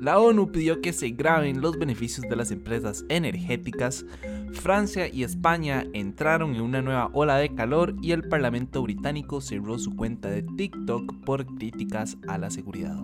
La 0.00 0.20
ONU 0.20 0.52
pidió 0.52 0.80
que 0.80 0.92
se 0.92 1.10
graben 1.10 1.60
los 1.60 1.76
beneficios 1.76 2.28
de 2.28 2.36
las 2.36 2.52
empresas 2.52 3.04
energéticas. 3.08 4.06
Francia 4.52 5.08
y 5.08 5.24
España 5.24 5.84
entraron 5.92 6.54
en 6.54 6.60
una 6.60 6.82
nueva 6.82 7.10
ola 7.12 7.36
de 7.36 7.52
calor 7.52 7.96
y 8.00 8.12
el 8.12 8.28
Parlamento 8.28 8.80
británico 8.82 9.40
cerró 9.40 9.76
su 9.76 9.96
cuenta 9.96 10.30
de 10.30 10.42
TikTok 10.42 11.24
por 11.24 11.46
críticas 11.46 12.16
a 12.28 12.38
la 12.38 12.48
seguridad. 12.50 12.96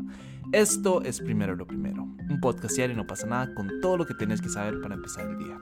Esto 0.53 1.03
es 1.03 1.21
primero 1.21 1.57
lo 1.57 1.67
primero, 1.67 2.03
un 2.31 2.39
podcast 2.41 2.77
diario 2.77 2.95
no 2.95 3.09
pasa 3.09 3.27
nada 3.27 3.53
con 3.55 3.81
todo 3.81 3.97
lo 3.97 4.07
que 4.07 4.15
tienes 4.15 4.41
que 4.41 4.49
saber 4.49 4.81
para 4.81 4.95
empezar 4.95 5.27
el 5.27 5.39
día. 5.39 5.59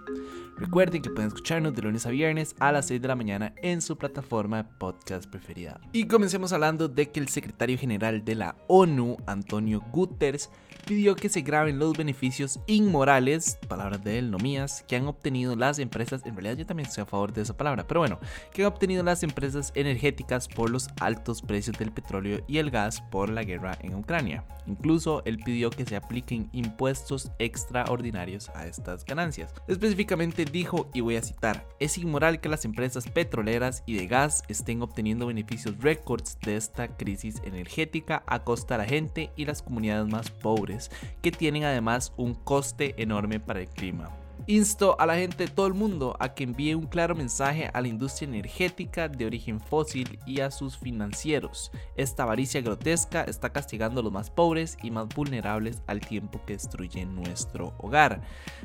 Recuerden 0.59 1.01
que 1.01 1.09
pueden 1.09 1.29
escucharnos 1.29 1.75
de 1.75 1.81
lunes 1.81 2.05
a 2.05 2.11
viernes 2.11 2.55
a 2.59 2.73
las 2.73 2.89
6 2.89 3.01
de 3.01 3.09
la 3.09 3.17
mañana 3.17 3.55
en 3.63 3.81
su 3.81 3.97
plataforma 3.97 4.59
de 4.59 4.69
podcast 4.79 5.31
preferida. 5.31 5.81
Y 5.93 6.07
comencemos 6.09 6.53
hablando 6.53 6.89
de 6.89 7.11
que 7.11 7.21
el 7.21 7.29
secretario 7.29 7.79
general 7.79 8.23
de 8.23 8.35
la 8.35 8.57
ONU, 8.69 9.17
Antonio 9.27 9.81
Guterres, 9.93 10.51
pidió 10.93 11.17
que 11.17 11.31
se 11.31 11.41
graben 11.41 11.79
los 11.79 11.97
beneficios 11.97 12.61
inmorales, 12.67 13.59
palabras 13.67 14.05
de 14.05 14.19
él, 14.19 14.31
no 14.31 14.37
mías, 14.37 14.85
que 14.87 14.95
han 14.95 15.07
obtenido 15.07 15.57
las 15.57 15.79
empresas, 15.79 16.21
en 16.27 16.35
realidad 16.35 16.59
yo 16.59 16.67
también 16.67 16.87
estoy 16.87 17.01
a 17.01 17.07
favor 17.07 17.33
de 17.33 17.41
esa 17.41 17.57
palabra, 17.57 17.87
pero 17.87 18.01
bueno, 18.01 18.21
que 18.53 18.61
han 18.61 18.69
obtenido 18.69 19.03
las 19.03 19.23
empresas 19.23 19.73
energéticas 19.75 20.49
por 20.49 20.69
los 20.69 20.91
altos 21.01 21.41
precios 21.41 21.79
del 21.79 21.93
petróleo 21.93 22.45
y 22.47 22.59
el 22.59 22.71
gas 22.71 23.01
por 23.01 23.31
la 23.31 23.43
guerra 23.43 23.79
en 23.81 23.95
Ucrania. 23.95 24.45
Incluso 24.67 25.23
él 25.25 25.39
pidió 25.39 25.71
que 25.71 25.87
se 25.87 25.97
apliquen 25.97 26.51
impuestos 26.53 27.33
extraordinarios 27.39 28.51
a 28.51 28.67
estas 28.67 29.07
ganancias. 29.07 29.55
Específicamente 29.69 30.45
dijo, 30.45 30.91
y 30.93 31.01
voy 31.01 31.17
a 31.17 31.23
citar, 31.23 31.67
es 31.81 31.97
inmoral 31.97 32.41
que 32.41 32.51
las 32.51 32.67
empresas 32.67 33.09
petroleras 33.09 33.83
y 33.87 33.95
de 33.95 34.07
gas 34.09 34.43
estén 34.49 34.83
obteniendo 34.83 35.27
beneficios 35.27 35.79
récords 35.79 36.39
de 36.43 36.57
esta 36.57 36.97
crisis 36.99 37.41
energética 37.45 38.23
a 38.27 38.45
costa 38.45 38.75
de 38.77 38.83
la 38.83 38.89
gente 38.89 39.31
y 39.37 39.47
las 39.47 39.63
comunidades 39.63 40.07
más 40.07 40.31
pobres, 40.31 40.82
que 41.21 41.33
tienen 41.33 41.65
además 41.65 42.13
un 42.17 42.35
coste 42.35 42.95
enorme 42.97 43.41
para 43.41 43.61
el 43.61 43.69
clima. 43.69 44.11
Insto 44.49 44.97
a 44.99 45.07
la 45.07 45.15
gente 45.15 45.45
de 45.45 45.51
todo 45.51 45.69
el 45.69 45.75
mundo 45.75 46.17
a 46.19 46.35
que 46.35 46.43
envíe 46.43 46.75
un 46.75 46.87
claro 46.87 47.15
mensaje 47.15 47.71
a 47.73 47.81
la 47.81 47.87
industria 47.87 48.29
energética 48.29 49.09
de 49.09 49.25
origen 49.25 49.61
fósil 49.61 50.19
y 50.27 50.41
a 50.41 50.51
sus 50.51 50.77
financieros. 50.77 51.71
Esta 51.97 52.25
avaricia 52.25 52.61
grotesca 52.61 53.23
está 53.23 53.53
castigando 53.53 54.01
a 54.01 54.03
los 54.03 54.13
más 54.13 54.31
pobres 54.31 54.77
y 54.83 54.91
más 54.91 55.07
vulnerables 55.15 55.83
al 55.87 56.01
tiempo 56.01 56.41
que 56.45 56.55
destruye 56.55 57.07
nuestro 57.07 57.73
hogar. 57.79 58.21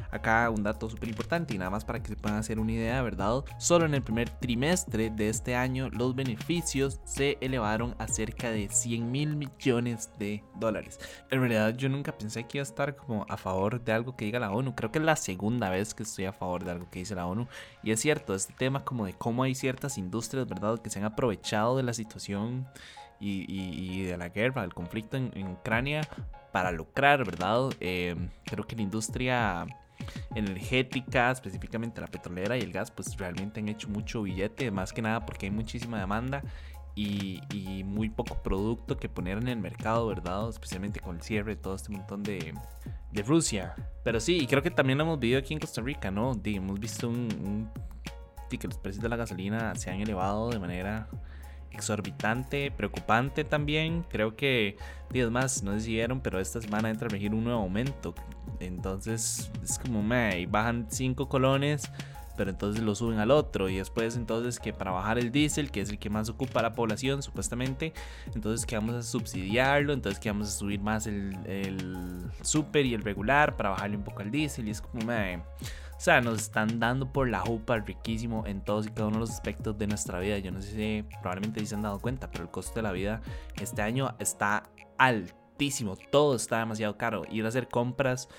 Acá 0.09 0.49
un 0.49 0.63
dato 0.63 0.89
súper 0.89 1.09
importante 1.09 1.53
y 1.53 1.59
nada 1.59 1.69
más 1.69 1.85
para 1.85 2.01
que 2.01 2.09
se 2.09 2.15
puedan 2.15 2.39
hacer 2.39 2.59
una 2.59 2.71
idea, 2.71 3.01
¿verdad? 3.03 3.43
Solo 3.59 3.85
en 3.85 3.93
el 3.93 4.01
primer 4.01 4.31
trimestre 4.31 5.11
de 5.11 5.29
este 5.29 5.55
año 5.55 5.89
los 5.89 6.15
beneficios 6.15 7.01
se 7.05 7.37
elevaron 7.39 7.95
a 7.99 8.07
cerca 8.07 8.49
de 8.49 8.67
100 8.69 9.11
mil 9.11 9.35
millones 9.35 10.09
de 10.17 10.43
dólares. 10.55 10.99
En 11.29 11.39
realidad 11.39 11.75
yo 11.75 11.87
nunca 11.87 12.17
pensé 12.17 12.45
que 12.45 12.57
iba 12.57 12.63
a 12.63 12.69
estar 12.69 12.95
como 12.95 13.27
a 13.29 13.37
favor 13.37 13.83
de 13.83 13.91
algo 13.91 14.15
que 14.15 14.25
diga 14.25 14.39
la 14.39 14.51
ONU. 14.51 14.73
Creo 14.73 14.91
que 14.91 14.97
es 14.99 15.05
la 15.05 15.15
segunda 15.15 15.66
vez 15.69 15.93
que 15.93 16.03
estoy 16.03 16.25
a 16.25 16.33
favor 16.33 16.63
de 16.63 16.71
algo 16.71 16.89
que 16.89 16.99
dice 16.99 17.15
la 17.15 17.25
ONU. 17.25 17.47
Y 17.83 17.91
es 17.91 17.99
cierto, 17.99 18.33
este 18.35 18.53
tema 18.53 18.83
como 18.83 19.05
de 19.05 19.13
cómo 19.13 19.43
hay 19.43 19.55
ciertas 19.55 19.97
industrias, 19.97 20.47
¿verdad?, 20.47 20.79
que 20.79 20.89
se 20.89 20.99
han 20.99 21.05
aprovechado 21.05 21.77
de 21.77 21.83
la 21.83 21.93
situación 21.93 22.67
y, 23.19 24.03
de 24.03 24.17
la 24.17 24.29
guerra, 24.29 24.61
del 24.61 24.73
conflicto 24.73 25.17
en, 25.17 25.47
Ucrania 25.47 26.01
para 26.51 26.71
lucrar, 26.71 27.25
¿verdad? 27.25 27.69
Eh, 27.79 28.15
creo 28.45 28.65
que 28.65 28.75
la 28.75 28.81
industria 28.83 29.65
energética, 30.35 31.31
específicamente 31.31 32.01
la 32.01 32.07
petrolera 32.07 32.57
y 32.57 32.61
el 32.61 32.71
gas, 32.71 32.91
pues 32.91 33.17
realmente 33.17 33.59
han 33.59 33.69
hecho 33.69 33.89
mucho 33.89 34.21
billete, 34.21 34.69
más 34.71 34.93
que 34.93 35.01
nada 35.01 35.25
porque 35.25 35.47
hay 35.47 35.51
muchísima 35.51 35.99
demanda 35.99 36.43
y, 36.97 37.39
y, 37.53 37.83
muy 37.83 38.09
poco 38.09 38.41
producto 38.41 38.97
que 38.97 39.07
poner 39.07 39.37
en 39.37 39.47
el 39.49 39.59
mercado, 39.59 40.07
¿verdad? 40.07 40.49
Especialmente 40.49 40.99
con 40.99 41.17
el 41.17 41.21
cierre 41.21 41.55
todo 41.55 41.75
este 41.75 41.91
montón 41.91 42.23
de, 42.23 42.55
de 43.11 43.21
Rusia. 43.21 43.75
Pero 44.03 44.19
sí, 44.19 44.39
y 44.41 44.47
creo 44.47 44.63
que 44.63 44.71
también 44.71 44.97
lo 44.97 45.03
hemos 45.03 45.19
visto 45.19 45.37
aquí 45.37 45.53
en 45.53 45.59
Costa 45.59 45.79
Rica, 45.81 46.09
¿no? 46.09 46.31
hemos 46.43 46.79
visto 46.79 47.07
un, 47.07 47.69
que 48.49 48.67
los 48.67 48.79
precios 48.79 49.03
de 49.03 49.09
la 49.09 49.15
gasolina 49.15 49.75
se 49.75 49.91
han 49.91 50.01
elevado 50.01 50.49
de 50.49 50.57
manera 50.57 51.07
exorbitante, 51.69 52.71
preocupante 52.71 53.43
también. 53.43 54.03
Creo 54.09 54.35
que, 54.35 54.77
días 55.11 55.29
más, 55.29 55.61
no 55.61 55.73
decidieron, 55.73 56.19
pero 56.21 56.39
esta 56.39 56.59
semana 56.61 56.89
entra 56.89 57.05
a 57.05 57.11
regir 57.11 57.35
un 57.35 57.43
nuevo 57.43 57.61
aumento. 57.61 58.15
Entonces 58.59 59.51
es 59.63 59.77
como, 59.77 60.01
me 60.01 60.47
bajan 60.47 60.87
5 60.89 61.29
colones 61.29 61.91
pero 62.37 62.49
entonces 62.49 62.83
lo 62.83 62.95
suben 62.95 63.19
al 63.19 63.31
otro 63.31 63.67
y 63.67 63.77
después 63.77 64.15
entonces 64.15 64.59
que 64.59 64.71
para 64.71 64.91
bajar 64.91 65.17
el 65.17 65.31
diésel, 65.31 65.71
que 65.71 65.81
es 65.81 65.89
el 65.89 65.99
que 65.99 66.09
más 66.09 66.29
ocupa 66.29 66.61
la 66.61 66.75
población 66.75 67.21
supuestamente, 67.21 67.93
entonces 68.33 68.65
que 68.65 68.75
vamos 68.75 68.95
a 68.95 69.03
subsidiarlo, 69.03 69.91
entonces 69.91 70.19
que 70.19 70.29
vamos 70.29 70.47
a 70.47 70.51
subir 70.51 70.79
más 70.79 71.07
el, 71.07 71.35
el 71.45 72.31
super 72.41 72.85
y 72.85 72.93
el 72.93 73.01
regular 73.01 73.57
para 73.57 73.71
bajarle 73.71 73.97
un 73.97 74.03
poco 74.03 74.21
al 74.21 74.31
diésel 74.31 74.67
y 74.67 74.71
es 74.71 74.81
como, 74.81 75.03
me 75.05 75.41
o 75.97 75.99
sea, 75.99 76.21
nos 76.21 76.39
están 76.41 76.79
dando 76.79 77.11
por 77.11 77.27
la 77.27 77.39
jupa 77.39 77.77
riquísimo 77.77 78.45
en 78.45 78.61
todos 78.61 78.85
y 78.85 78.91
cada 78.91 79.07
uno 79.07 79.15
de 79.15 79.21
los 79.21 79.31
aspectos 79.31 79.79
de 79.79 79.87
nuestra 79.87 80.19
vida. 80.19 80.37
Yo 80.37 80.51
no 80.51 80.61
sé 80.61 80.69
si 80.75 81.05
probablemente 81.23 81.65
se 81.65 81.73
han 81.73 81.81
dado 81.81 81.99
cuenta, 81.99 82.29
pero 82.29 82.43
el 82.43 82.51
costo 82.51 82.75
de 82.75 82.83
la 82.83 82.91
vida 82.91 83.21
este 83.59 83.81
año 83.81 84.15
está 84.19 84.69
altísimo. 84.99 85.97
Todo 86.11 86.35
está 86.35 86.59
demasiado 86.59 86.97
caro. 86.97 87.23
Ir 87.31 87.45
a 87.45 87.47
hacer 87.47 87.67
compras 87.67 88.29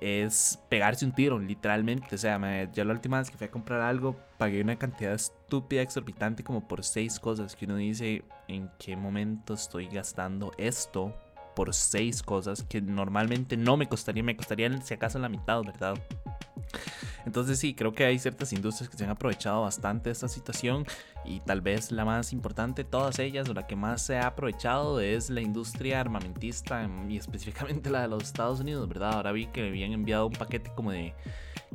es 0.00 0.58
pegarse 0.68 1.04
un 1.04 1.12
tiro, 1.12 1.38
literalmente. 1.38 2.14
O 2.14 2.18
sea, 2.18 2.38
me, 2.38 2.68
yo 2.72 2.84
la 2.84 2.92
última 2.92 3.18
vez 3.18 3.30
que 3.30 3.36
fui 3.36 3.46
a 3.46 3.50
comprar 3.50 3.80
algo, 3.80 4.16
pagué 4.38 4.60
una 4.60 4.76
cantidad 4.76 5.12
estúpida, 5.12 5.82
exorbitante, 5.82 6.44
como 6.44 6.66
por 6.66 6.84
seis 6.84 7.18
cosas. 7.18 7.56
Que 7.56 7.66
uno 7.66 7.76
dice, 7.76 8.24
¿en 8.48 8.70
qué 8.78 8.96
momento 8.96 9.54
estoy 9.54 9.88
gastando 9.88 10.52
esto 10.58 11.14
por 11.54 11.74
seis 11.74 12.22
cosas 12.22 12.62
que 12.62 12.80
normalmente 12.80 13.56
no 13.56 13.76
me 13.76 13.88
costaría? 13.88 14.22
Me 14.22 14.36
costaría 14.36 14.70
si 14.82 14.94
acaso 14.94 15.18
la 15.18 15.28
mitad, 15.28 15.62
¿verdad? 15.62 15.94
Entonces 17.26 17.58
sí, 17.58 17.74
creo 17.74 17.92
que 17.92 18.04
hay 18.04 18.18
ciertas 18.18 18.52
industrias 18.52 18.88
que 18.88 18.96
se 18.96 19.04
han 19.04 19.10
aprovechado 19.10 19.62
bastante 19.62 20.08
de 20.08 20.12
esta 20.12 20.28
situación 20.28 20.84
y 21.24 21.40
tal 21.40 21.60
vez 21.60 21.92
la 21.92 22.04
más 22.04 22.32
importante 22.32 22.84
de 22.84 22.90
todas 22.90 23.18
ellas 23.18 23.48
o 23.48 23.54
la 23.54 23.66
que 23.66 23.76
más 23.76 24.02
se 24.02 24.16
ha 24.16 24.26
aprovechado 24.26 25.00
es 25.00 25.30
la 25.30 25.40
industria 25.40 26.00
armamentista 26.00 26.88
y 27.08 27.16
específicamente 27.16 27.90
la 27.90 28.02
de 28.02 28.08
los 28.08 28.22
Estados 28.22 28.60
Unidos, 28.60 28.88
¿verdad? 28.88 29.14
Ahora 29.14 29.32
vi 29.32 29.46
que 29.46 29.68
habían 29.68 29.92
enviado 29.92 30.26
un 30.26 30.32
paquete 30.32 30.70
como 30.74 30.92
de 30.92 31.14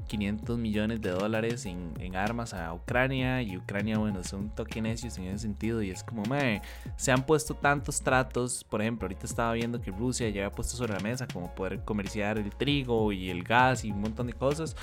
500 0.08 0.58
millones 0.58 1.02
de 1.02 1.12
dólares 1.12 1.66
en, 1.66 2.16
armas 2.16 2.54
a 2.54 2.74
Ucrania 2.74 3.42
y 3.42 3.58
Ucrania, 3.58 3.98
bueno, 3.98 4.24
son 4.24 4.50
toque 4.50 4.82
necios 4.82 5.18
en 5.18 5.26
ese 5.26 5.40
sentido 5.40 5.82
y 5.82 5.90
es 5.90 6.04
como, 6.04 6.24
me 6.24 6.62
se 6.96 7.12
han 7.12 7.26
puesto 7.26 7.56
tantos 7.56 8.02
tratos, 8.02 8.64
por 8.64 8.82
ejemplo, 8.82 9.06
ahorita 9.06 9.26
estaba 9.26 9.54
viendo 9.54 9.82
que 9.82 9.92
Rusia 9.92 10.30
ya 10.30 10.46
había 10.46 10.56
puesto 10.56 10.78
sobre 10.78 10.94
la 10.94 11.00
mesa 11.00 11.28
como 11.28 11.54
poder 11.54 11.84
comerciar 11.84 12.38
el 12.38 12.50
trigo 12.52 13.12
y 13.12 13.30
el 13.30 13.44
gas 13.44 13.84
y 13.84 13.92
un 13.92 14.02
montón 14.02 14.28
de 14.28 14.34
cosas 14.34 14.76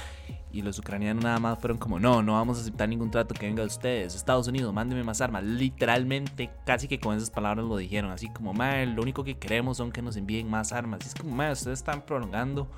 y 0.52 0.60
los 0.60 0.78
ucranianos 0.78 1.24
nada 1.24 1.38
más 1.38 1.58
fueron 1.58 1.78
como, 1.78 1.98
no, 1.98 2.22
no 2.22 2.34
vamos 2.34 2.58
a 2.58 2.60
aceptar 2.60 2.88
ningún 2.88 3.10
trato 3.10 3.34
que 3.34 3.46
venga 3.46 3.62
de 3.62 3.68
ustedes. 3.68 4.14
Estados 4.14 4.46
Unidos, 4.48 4.72
mándeme 4.72 5.02
más 5.02 5.22
armas. 5.22 5.42
Literalmente, 5.42 6.50
casi 6.66 6.88
que 6.88 7.00
con 7.00 7.16
esas 7.16 7.30
palabras 7.30 7.64
lo 7.64 7.76
dijeron. 7.78 8.10
Así 8.10 8.28
como, 8.28 8.52
madre, 8.52 8.86
lo 8.86 9.00
único 9.00 9.24
que 9.24 9.38
queremos 9.38 9.78
son 9.78 9.90
que 9.90 10.02
nos 10.02 10.16
envíen 10.16 10.50
más 10.50 10.72
armas. 10.72 11.00
Y 11.04 11.08
es 11.08 11.14
como, 11.14 11.34
madre, 11.34 11.52
ustedes 11.54 11.78
están 11.78 12.02
prolongando 12.02 12.68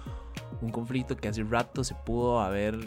un 0.60 0.70
conflicto 0.70 1.16
que 1.16 1.28
hace 1.28 1.42
rato 1.42 1.84
se 1.84 1.94
pudo 1.94 2.40
haber, 2.40 2.78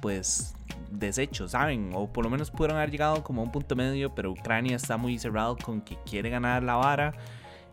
pues, 0.00 0.54
deshecho, 0.90 1.48
¿saben? 1.48 1.92
O 1.94 2.12
por 2.12 2.24
lo 2.24 2.30
menos 2.30 2.50
pudieron 2.50 2.76
haber 2.76 2.90
llegado 2.90 3.22
como 3.22 3.42
a 3.42 3.44
un 3.44 3.52
punto 3.52 3.76
medio, 3.76 4.14
pero 4.14 4.30
Ucrania 4.32 4.76
está 4.76 4.96
muy 4.96 5.18
cerrado 5.18 5.56
con 5.56 5.80
que 5.80 5.96
quiere 6.04 6.30
ganar 6.30 6.62
la 6.62 6.76
vara 6.76 7.14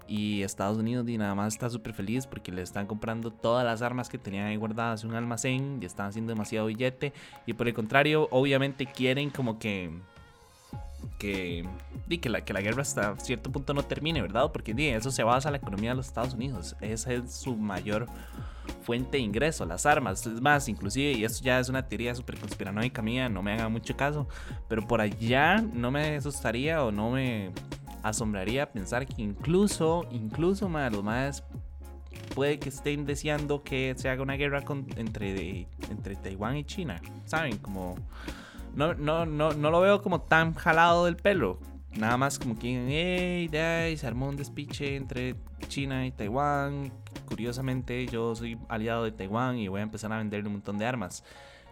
y 0.07 0.41
Estados 0.43 0.77
Unidos 0.77 1.07
y 1.09 1.17
nada 1.17 1.35
más 1.35 1.53
está 1.53 1.69
súper 1.69 1.93
feliz 1.93 2.25
porque 2.25 2.51
le 2.51 2.61
están 2.61 2.87
comprando 2.87 3.31
todas 3.31 3.65
las 3.65 3.81
armas 3.81 4.09
que 4.09 4.17
tenían 4.17 4.47
ahí 4.47 4.55
guardadas 4.55 5.03
en 5.03 5.09
un 5.09 5.15
almacén 5.15 5.79
y 5.81 5.85
están 5.85 6.07
haciendo 6.07 6.31
demasiado 6.31 6.67
billete. 6.67 7.13
Y 7.45 7.53
por 7.53 7.67
el 7.67 7.73
contrario, 7.73 8.27
obviamente 8.31 8.85
quieren 8.85 9.29
como 9.29 9.59
que 9.59 9.91
que, 11.17 11.67
que, 12.21 12.29
la, 12.29 12.41
que 12.41 12.53
la 12.53 12.61
guerra 12.61 12.81
hasta 12.81 13.17
cierto 13.17 13.51
punto 13.51 13.73
no 13.73 13.83
termine, 13.83 14.21
¿verdad? 14.21 14.51
Porque 14.51 14.73
eso 14.95 15.11
se 15.11 15.23
basa 15.23 15.49
en 15.49 15.53
la 15.53 15.57
economía 15.57 15.91
de 15.91 15.95
los 15.95 16.07
Estados 16.07 16.33
Unidos. 16.33 16.75
Esa 16.81 17.13
es 17.13 17.33
su 17.33 17.55
mayor 17.55 18.07
fuente 18.83 19.17
de 19.17 19.23
ingreso, 19.23 19.65
las 19.65 19.85
armas. 19.85 20.25
Es 20.25 20.41
más, 20.41 20.67
inclusive, 20.67 21.13
y 21.13 21.23
esto 21.23 21.43
ya 21.43 21.59
es 21.59 21.69
una 21.69 21.87
teoría 21.87 22.13
súper 22.15 22.37
conspiranoica 22.37 23.01
mía, 23.01 23.29
no 23.29 23.41
me 23.41 23.53
hagan 23.53 23.71
mucho 23.71 23.95
caso, 23.95 24.27
pero 24.67 24.85
por 24.85 25.01
allá 25.01 25.57
no 25.57 25.91
me 25.91 26.17
asustaría 26.17 26.83
o 26.83 26.91
no 26.91 27.11
me 27.11 27.51
asombraría 28.03 28.71
pensar 28.71 29.05
que 29.05 29.21
incluso, 29.21 30.07
incluso, 30.11 30.69
más 30.69 30.91
los 30.91 31.03
más 31.03 31.43
puede 32.33 32.59
que 32.59 32.69
estén 32.69 33.05
deseando 33.05 33.63
que 33.63 33.93
se 33.97 34.09
haga 34.09 34.21
una 34.21 34.35
guerra 34.35 34.63
entre, 34.95 35.67
entre 35.89 36.15
Taiwán 36.15 36.57
y 36.57 36.63
China. 36.63 37.01
¿Saben? 37.25 37.57
Como. 37.57 37.95
No, 38.77 38.93
no, 38.93 39.25
no, 39.25 39.53
no 39.53 39.71
lo 39.71 39.81
veo 39.81 40.03
como 40.03 40.21
tan 40.21 40.53
jalado 40.53 41.05
del 41.05 41.17
pelo. 41.17 41.59
Nada 41.97 42.15
más 42.15 42.37
como 42.37 42.59
que, 42.59 43.49
hey, 43.51 43.97
se 43.97 44.05
armó 44.05 44.29
un 44.29 44.37
despiche 44.37 44.95
entre 44.95 45.35
China 45.67 46.05
y 46.05 46.11
Taiwán. 46.11 46.93
Curiosamente, 47.27 48.05
yo 48.05 48.35
soy 48.35 48.57
aliado 48.69 49.03
de 49.03 49.11
Taiwán 49.11 49.57
y 49.57 49.67
voy 49.67 49.79
a 49.79 49.83
empezar 49.83 50.13
a 50.13 50.19
venderle 50.19 50.47
un 50.47 50.53
montón 50.53 50.77
de 50.77 50.85
armas 50.85 51.23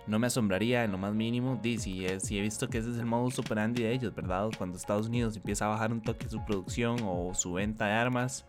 no 0.07 0.19
me 0.19 0.27
asombraría 0.27 0.83
en 0.83 0.91
lo 0.91 0.97
más 0.97 1.13
mínimo. 1.13 1.59
si, 1.63 2.05
he 2.05 2.41
visto 2.41 2.69
que 2.69 2.77
ese 2.77 2.91
es 2.91 2.97
el 2.97 3.05
modo 3.05 3.27
operandi 3.37 3.83
de 3.83 3.91
ellos, 3.91 4.13
¿verdad? 4.13 4.49
Cuando 4.57 4.77
Estados 4.77 5.07
Unidos 5.07 5.35
empieza 5.35 5.65
a 5.65 5.69
bajar 5.69 5.91
un 5.91 6.01
toque 6.01 6.29
su 6.29 6.43
producción 6.45 6.97
o 7.03 7.33
su 7.33 7.53
venta 7.53 7.87
de 7.87 7.93
armas, 7.93 8.45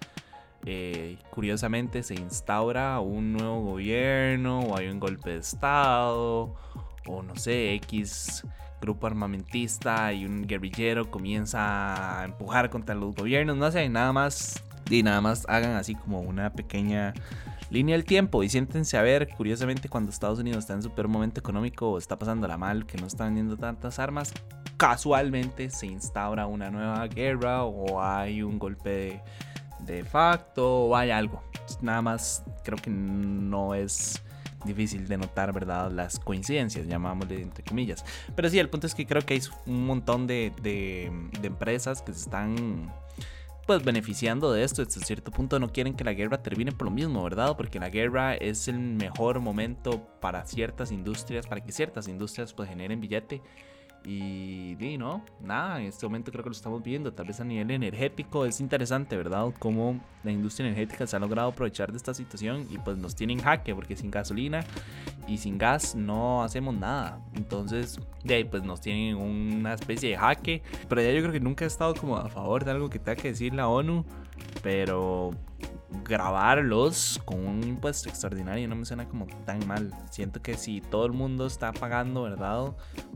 eh, 0.64 1.19
curiosamente 1.31 2.03
se 2.03 2.14
instaura 2.14 3.00
un 3.00 3.32
nuevo 3.32 3.62
gobierno 3.62 4.61
o 4.61 4.76
hay 4.76 4.88
un 4.88 5.00
golpe 5.00 5.31
de 5.31 5.38
Estado 5.38 6.55
o 7.08 7.23
no 7.23 7.37
sé, 7.37 7.75
X 7.75 8.44
grupo 8.81 9.06
armamentista 9.06 10.12
y 10.12 10.25
un 10.25 10.47
guerrillero 10.47 11.11
comienza 11.11 12.20
a 12.20 12.25
empujar 12.25 12.70
contra 12.70 12.94
los 12.94 13.14
gobiernos, 13.14 13.56
no 13.56 13.70
sé, 13.70 13.88
nada 13.88 14.12
más 14.12 14.62
y 14.91 15.03
nada 15.03 15.20
más 15.20 15.44
hagan 15.49 15.73
así 15.73 15.94
como 15.94 16.20
una 16.20 16.53
pequeña 16.53 17.14
línea 17.70 17.97
del 17.97 18.05
tiempo 18.05 18.43
y 18.43 18.49
siéntense 18.49 18.97
a 18.97 19.03
ver, 19.03 19.29
curiosamente 19.37 19.88
cuando 19.88 20.11
Estados 20.11 20.38
Unidos 20.38 20.61
está 20.61 20.75
en 20.75 20.82
su 20.82 20.91
peor 20.91 21.08
momento 21.08 21.41
económico 21.41 21.99
está 21.99 22.19
pasándola 22.19 22.56
mal, 22.56 22.87
que 22.87 22.97
no 22.99 23.06
está 23.06 23.25
vendiendo 23.25 23.56
tantas 23.56 23.99
armas, 23.99 24.32
casualmente 24.76 25.70
se 25.70 25.87
instaura 25.87 26.47
una 26.47 26.70
nueva 26.70 27.06
guerra 27.08 27.64
o 27.64 28.00
hay 28.00 28.43
un 28.43 28.58
golpe 28.58 28.91
de, 28.91 29.20
de 29.81 30.05
facto 30.05 30.85
o 30.87 30.97
hay 30.97 31.11
algo. 31.11 31.43
Nada 31.81 32.03
más 32.03 32.44
creo 32.62 32.79
que 32.79 32.91
no 32.91 33.75
es 33.75 34.23
difícil 34.64 35.06
de 35.08 35.19
notar, 35.19 35.53
¿verdad? 35.53 35.91
Las 35.91 36.19
coincidencias, 36.19 36.87
llamámosle 36.87 37.43
entre 37.43 37.64
comillas. 37.64 38.05
Pero 38.35 38.49
sí, 38.49 38.58
el 38.58 38.69
punto 38.69 38.87
es 38.87 38.94
que 38.94 39.06
creo 39.06 39.23
que 39.23 39.35
hay 39.35 39.43
un 39.67 39.87
montón 39.87 40.26
de, 40.26 40.53
de, 40.62 41.06
empresas 41.43 42.03
que 42.03 42.12
se 42.12 42.20
están 42.20 42.93
pues 43.67 43.85
beneficiando 43.85 44.53
de 44.53 44.62
esto. 44.62 44.82
Hasta 44.82 45.00
cierto 45.00 45.31
punto 45.31 45.58
no 45.58 45.73
quieren 45.73 45.94
que 45.94 46.05
la 46.05 46.12
guerra 46.12 46.43
termine 46.43 46.73
por 46.73 46.87
lo 46.87 46.91
mismo, 46.91 47.23
¿verdad? 47.23 47.56
Porque 47.56 47.79
la 47.79 47.91
guerra 47.91 48.35
es 48.35 48.69
el 48.69 48.79
mejor 48.79 49.41
momento 49.41 50.06
para 50.20 50.44
ciertas 50.47 50.93
industrias, 50.93 51.47
para 51.47 51.62
que 51.62 51.73
ciertas 51.73 52.08
industrias 52.08 52.53
pues 52.53 52.69
generen 52.69 53.00
billete 53.00 53.43
y, 54.06 54.97
no, 54.99 55.23
nada, 55.43 55.81
en 55.81 55.87
este 55.87 56.06
momento 56.06 56.31
creo 56.31 56.44
que 56.44 56.50
lo 56.50 56.55
estamos 56.55 56.81
viendo, 56.82 57.12
tal 57.12 57.26
vez 57.26 57.41
a 57.41 57.44
nivel 57.44 57.73
energético 57.73 58.47
es 58.47 58.61
interesante, 58.61 59.17
¿verdad? 59.17 59.53
Cómo 59.58 60.00
la 60.23 60.31
industria 60.31 60.67
energética 60.69 61.08
se 61.08 61.17
ha 61.17 61.19
logrado 61.19 61.49
aprovechar 61.49 61.91
de 61.91 61.97
esta 61.97 62.14
situación 62.14 62.67
y 62.70 62.79
pues 62.79 62.97
nos 62.99 63.17
tienen 63.17 63.41
jaque, 63.41 63.75
porque 63.75 63.97
sin 63.97 64.12
gasolina 64.12 64.64
y 65.26 65.38
sin 65.38 65.58
gas 65.58 65.97
no 65.97 66.44
hacemos 66.44 66.75
nada. 66.76 67.20
Entonces, 67.35 67.99
de 68.23 68.35
ahí 68.35 68.44
pues 68.44 68.62
nos 68.62 68.81
tienen 68.81 69.17
una 69.17 69.75
especie 69.75 70.11
de 70.11 70.17
jaque. 70.17 70.62
Pero 70.88 71.03
ya 71.03 71.11
yo 71.11 71.20
creo 71.20 71.32
que 71.32 71.41
nunca 71.41 71.64
he 71.64 71.69
estado 71.69 71.94
como 71.94 72.17
a 72.17 72.29
favor 72.29 72.64
de 72.64 72.70
algo 72.70 72.88
que 72.88 73.00
tenga 73.00 73.17
que 73.17 73.29
decir 73.29 73.55
la 73.55 73.69
ONU, 73.69 74.05
pero 74.62 75.32
grabarlos 76.04 77.20
con 77.25 77.46
un 77.46 77.64
impuesto 77.64 78.08
extraordinario 78.08 78.69
no 78.69 78.76
me 78.76 78.84
suena 78.84 79.08
como 79.08 79.26
tan 79.44 79.66
mal. 79.66 79.93
Siento 80.10 80.43
que 80.43 80.56
si 80.56 80.81
todo 80.81 81.06
el 81.06 81.12
mundo 81.12 81.46
está 81.46 81.72
pagando, 81.72 82.22
¿verdad? 82.22 82.72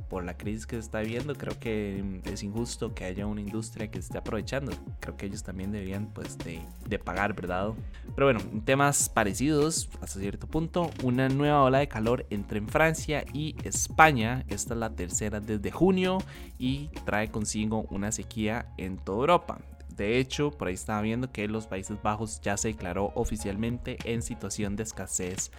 Por 0.08 0.24
la 0.24 0.36
crisis 0.36 0.66
que 0.66 0.76
se 0.76 0.80
está 0.80 1.00
viviendo, 1.00 1.34
creo 1.34 1.58
que 1.58 2.20
es 2.24 2.42
injusto 2.42 2.94
que 2.94 3.04
haya 3.04 3.26
una 3.26 3.40
industria 3.40 3.90
que 3.90 4.00
se 4.00 4.06
esté 4.06 4.18
aprovechando. 4.18 4.72
Creo 5.00 5.16
que 5.16 5.26
ellos 5.26 5.42
también 5.42 5.72
deberían 5.72 6.06
pues 6.06 6.38
de, 6.38 6.60
de 6.88 6.98
pagar, 6.98 7.34
¿verdad? 7.34 7.72
Pero 8.14 8.26
bueno, 8.26 8.40
temas 8.64 9.08
parecidos 9.08 9.88
hasta 10.00 10.20
cierto 10.20 10.46
punto. 10.46 10.90
Una 11.02 11.28
nueva 11.28 11.62
ola 11.62 11.78
de 11.78 11.88
calor 11.88 12.26
entre 12.30 12.58
en 12.58 12.68
Francia 12.68 13.24
y 13.32 13.56
España. 13.64 14.44
Esta 14.48 14.74
es 14.74 14.80
la 14.80 14.90
tercera 14.90 15.40
desde 15.40 15.70
junio 15.70 16.18
y 16.58 16.88
trae 17.04 17.30
consigo 17.30 17.86
una 17.90 18.12
sequía 18.12 18.66
en 18.76 18.98
toda 18.98 19.20
Europa. 19.20 19.58
De 20.00 20.18
hecho, 20.18 20.50
por 20.50 20.68
ahí 20.68 20.72
estaba 20.72 21.02
viendo 21.02 21.30
que 21.30 21.46
los 21.46 21.66
Países 21.66 22.00
Bajos 22.00 22.40
ya 22.40 22.56
se 22.56 22.68
declaró 22.68 23.12
oficialmente 23.14 23.98
en 24.04 24.22
situación 24.22 24.74
de 24.74 24.84
escasez 24.84 25.50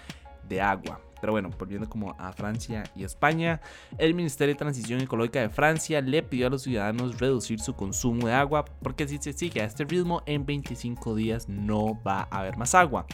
de 0.49 0.59
agua. 0.59 0.99
Pero 1.19 1.33
bueno, 1.33 1.51
volviendo 1.59 1.87
como 1.87 2.15
a 2.17 2.33
Francia 2.33 2.81
y 2.95 3.03
España, 3.03 3.61
el 3.99 4.15
Ministerio 4.15 4.55
de 4.55 4.57
Transición 4.57 4.99
Ecológica 4.99 5.41
de 5.41 5.49
Francia 5.49 6.01
le 6.01 6.23
pidió 6.23 6.47
a 6.47 6.49
los 6.49 6.63
ciudadanos 6.63 7.19
reducir 7.19 7.59
su 7.59 7.75
consumo 7.75 8.25
de 8.25 8.33
agua 8.33 8.65
porque 8.81 9.07
si 9.07 9.19
se 9.19 9.31
sigue 9.31 9.61
a 9.61 9.65
este 9.65 9.83
ritmo 9.83 10.23
en 10.25 10.43
25 10.43 11.13
días 11.13 11.47
no 11.47 12.01
va 12.01 12.27
a 12.31 12.39
haber 12.39 12.57
más 12.57 12.73
agua. 12.73 13.05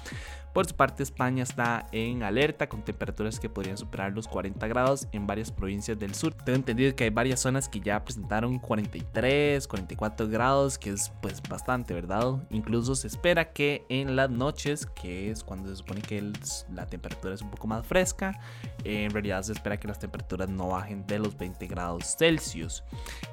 Por 0.53 0.65
su 0.65 0.75
parte, 0.75 1.03
España 1.03 1.44
está 1.44 1.88
en 1.91 2.23
alerta 2.23 2.67
con 2.67 2.83
temperaturas 2.83 3.39
que 3.39 3.49
podrían 3.49 3.77
superar 3.77 4.11
los 4.13 4.27
40 4.27 4.67
grados 4.67 5.07
en 5.11 5.27
varias 5.27 5.51
provincias 5.51 5.99
del 5.99 6.15
sur. 6.15 6.33
Tengo 6.33 6.55
entendido 6.55 6.95
que 6.95 7.05
hay 7.05 7.09
varias 7.09 7.39
zonas 7.39 7.69
que 7.69 7.79
ya 7.79 8.03
presentaron 8.03 8.57
43, 8.59 9.67
44 9.67 10.27
grados, 10.27 10.77
que 10.77 10.91
es 10.91 11.11
pues 11.21 11.41
bastante, 11.47 11.94
¿verdad? 11.94 12.44
Incluso 12.49 12.95
se 12.95 13.07
espera 13.07 13.51
que 13.53 13.85
en 13.89 14.15
las 14.15 14.29
noches, 14.29 14.85
que 14.85 15.29
es 15.29 15.44
cuando 15.44 15.69
se 15.69 15.75
supone 15.75 16.01
que 16.01 16.31
la 16.73 16.88
temperatura 16.88 17.35
es 17.35 17.41
un 17.41 17.51
poco 17.51 17.67
más 17.67 17.85
fresca, 17.85 18.39
en 18.83 19.11
realidad 19.11 19.41
se 19.44 19.53
espera 19.53 19.77
que 19.77 19.88
las 19.88 19.99
temperaturas 19.99 20.49
no 20.49 20.69
bajen 20.69 21.05
de 21.05 21.19
los 21.19 21.38
20 21.38 21.67
grados 21.67 22.15
Celsius. 22.17 22.83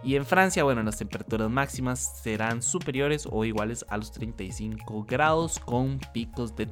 Y 0.02 0.16
en 0.16 0.26
Francia, 0.26 0.64
bueno, 0.64 0.82
las 0.82 0.98
temperaturas 0.98 1.50
máximas 1.50 2.20
serán 2.22 2.62
superiores 2.62 3.26
o 3.30 3.44
iguales 3.44 3.84
a 3.88 3.96
los 3.96 4.12
35 4.12 5.04
grados 5.04 5.58
con 5.58 6.00
picos 6.12 6.56
de 6.56 6.66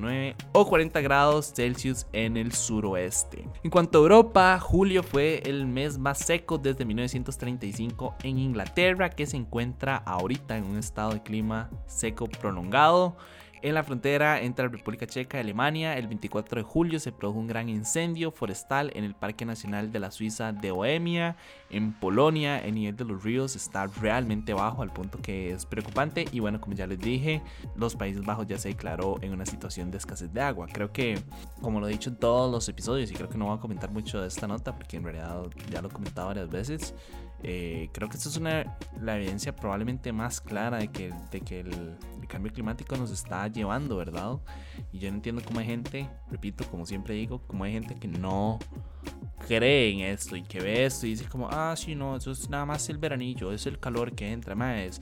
39 0.00 0.36
o 0.52 0.66
40 0.66 1.00
grados 1.00 1.52
Celsius 1.54 2.06
en 2.12 2.36
el 2.36 2.52
suroeste. 2.52 3.48
En 3.62 3.70
cuanto 3.70 3.98
a 3.98 4.02
Europa, 4.02 4.58
julio 4.60 5.02
fue 5.02 5.42
el 5.44 5.66
mes 5.66 5.98
más 5.98 6.18
seco 6.18 6.58
desde 6.58 6.84
1935 6.84 8.16
en 8.22 8.38
Inglaterra, 8.38 9.10
que 9.10 9.26
se 9.26 9.36
encuentra 9.36 9.96
ahorita 9.96 10.56
en 10.56 10.64
un 10.64 10.78
estado 10.78 11.12
de 11.12 11.22
clima 11.22 11.70
seco 11.86 12.26
prolongado. 12.26 13.16
En 13.60 13.74
la 13.74 13.82
frontera 13.82 14.40
entre 14.40 14.66
la 14.66 14.70
República 14.70 15.06
Checa 15.06 15.38
y 15.38 15.40
Alemania, 15.40 15.96
el 15.98 16.06
24 16.06 16.60
de 16.60 16.62
julio 16.62 17.00
se 17.00 17.10
produjo 17.10 17.40
un 17.40 17.48
gran 17.48 17.68
incendio 17.68 18.30
forestal 18.30 18.92
en 18.94 19.02
el 19.02 19.14
Parque 19.14 19.44
Nacional 19.44 19.90
de 19.90 19.98
la 19.98 20.12
Suiza 20.12 20.52
de 20.52 20.70
Bohemia. 20.70 21.36
En 21.68 21.92
Polonia, 21.92 22.58
el 22.60 22.74
nivel 22.74 22.96
de 22.96 23.04
los 23.04 23.24
ríos 23.24 23.56
está 23.56 23.88
realmente 23.88 24.54
bajo 24.54 24.82
al 24.82 24.92
punto 24.92 25.18
que 25.20 25.50
es 25.50 25.66
preocupante. 25.66 26.26
Y 26.30 26.38
bueno, 26.38 26.60
como 26.60 26.76
ya 26.76 26.86
les 26.86 27.00
dije, 27.00 27.42
los 27.74 27.96
Países 27.96 28.24
Bajos 28.24 28.46
ya 28.46 28.58
se 28.58 28.68
declaró 28.68 29.18
en 29.22 29.32
una 29.32 29.44
situación 29.44 29.90
de 29.90 29.98
escasez 29.98 30.32
de 30.32 30.40
agua. 30.40 30.68
Creo 30.72 30.92
que, 30.92 31.18
como 31.60 31.80
lo 31.80 31.88
he 31.88 31.90
dicho 31.90 32.10
en 32.10 32.16
todos 32.16 32.52
los 32.52 32.68
episodios, 32.68 33.10
y 33.10 33.14
creo 33.14 33.28
que 33.28 33.38
no 33.38 33.46
voy 33.46 33.56
a 33.56 33.60
comentar 33.60 33.90
mucho 33.90 34.20
de 34.20 34.28
esta 34.28 34.46
nota 34.46 34.74
porque 34.76 34.98
en 34.98 35.02
realidad 35.02 35.42
ya 35.68 35.82
lo 35.82 35.88
he 35.88 35.92
comentado 35.92 36.28
varias 36.28 36.48
veces. 36.48 36.94
Eh, 37.42 37.88
creo 37.92 38.08
que 38.08 38.16
esta 38.16 38.28
es 38.28 38.36
una, 38.36 38.76
la 39.00 39.16
evidencia 39.16 39.54
probablemente 39.54 40.12
más 40.12 40.40
clara 40.40 40.78
de 40.78 40.88
que, 40.88 41.12
de 41.30 41.40
que 41.40 41.60
el, 41.60 41.96
cambio 42.28 42.52
climático 42.52 42.94
nos 42.96 43.10
está 43.10 43.48
llevando, 43.48 43.96
¿verdad? 43.96 44.36
Y 44.92 44.98
yo 44.98 45.10
no 45.10 45.16
entiendo 45.16 45.40
cómo 45.42 45.60
hay 45.60 45.66
gente, 45.66 46.10
repito, 46.30 46.62
como 46.70 46.84
siempre 46.84 47.14
digo, 47.14 47.40
cómo 47.46 47.64
hay 47.64 47.72
gente 47.72 47.94
que 47.94 48.06
no 48.06 48.58
cree 49.46 49.90
en 49.92 50.00
esto 50.00 50.36
y 50.36 50.42
que 50.42 50.60
ve 50.60 50.84
esto 50.84 51.06
y 51.06 51.10
dice 51.10 51.24
como, 51.24 51.48
ah, 51.48 51.74
sí, 51.74 51.94
no, 51.94 52.16
eso 52.16 52.30
es 52.32 52.50
nada 52.50 52.66
más 52.66 52.86
el 52.90 52.98
veranillo, 52.98 53.50
es 53.50 53.66
el 53.66 53.78
calor 53.78 54.12
que 54.12 54.30
entra, 54.30 54.54
más. 54.54 55.00